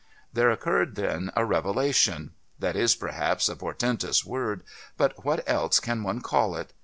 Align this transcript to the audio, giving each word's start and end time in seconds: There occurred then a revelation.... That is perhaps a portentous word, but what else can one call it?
There 0.33 0.49
occurred 0.49 0.95
then 0.95 1.31
a 1.35 1.45
revelation.... 1.45 2.31
That 2.57 2.75
is 2.75 2.95
perhaps 2.95 3.47
a 3.47 3.55
portentous 3.55 4.25
word, 4.25 4.63
but 4.97 5.23
what 5.23 5.47
else 5.47 5.79
can 5.79 6.01
one 6.01 6.21
call 6.21 6.55
it? 6.55 6.73